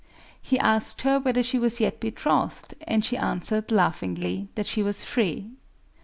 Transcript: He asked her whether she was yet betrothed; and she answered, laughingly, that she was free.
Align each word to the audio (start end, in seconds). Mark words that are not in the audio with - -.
He 0.41 0.57
asked 0.57 1.03
her 1.03 1.19
whether 1.19 1.43
she 1.43 1.59
was 1.59 1.79
yet 1.79 1.99
betrothed; 1.99 2.73
and 2.87 3.05
she 3.05 3.15
answered, 3.17 3.71
laughingly, 3.71 4.47
that 4.55 4.65
she 4.65 4.81
was 4.81 5.03
free. 5.03 5.51